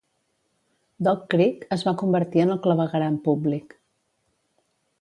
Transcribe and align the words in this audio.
Dock 1.07 1.27
Creek 1.33 1.67
es 1.77 1.85
va 1.89 1.93
convertir 2.03 2.43
en 2.45 2.53
el 2.55 2.59
clavegueram 2.65 3.21
públic. 3.29 3.77